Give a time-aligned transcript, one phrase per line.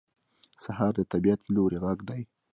[0.63, 2.21] سهار د طبیعت له لوري غږ دی.